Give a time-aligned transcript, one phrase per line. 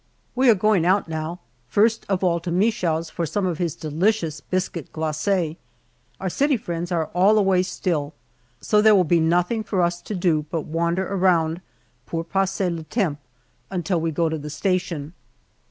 [0.33, 4.41] We are going out now, first of all to Michaud's for some of his delicious
[4.41, 5.53] biscuit glace!
[6.19, 8.15] Our city friends are all away still,
[8.59, 11.61] so there will be nothing for us to do but wander around,
[12.07, 13.19] pour passer le temps
[13.69, 15.13] until we go to the station.